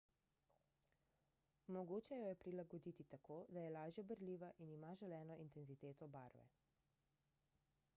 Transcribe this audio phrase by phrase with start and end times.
[1.75, 6.49] mogoče jo je prilagoditi tako da je lažja berljiva in ima želeno intenziteto barve